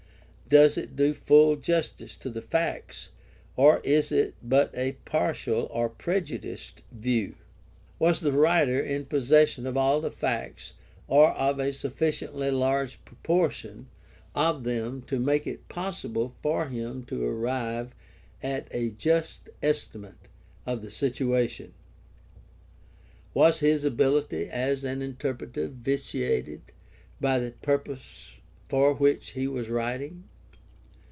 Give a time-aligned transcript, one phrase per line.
[0.53, 3.07] Does it do full justice to the facts,
[3.55, 7.35] or is it but a partial or prejudiced view?
[7.99, 10.73] Was the writer in possession of all the facts
[11.07, 13.87] or of a sufficiently large proportion
[14.35, 17.95] of them to make it possible for him to arrive
[18.43, 20.27] at a just estimate
[20.65, 21.73] of the situation?
[23.33, 26.61] Was his ability as an interpreter vitiated
[27.21, 28.33] by the purpose
[28.67, 30.25] for which he was writing?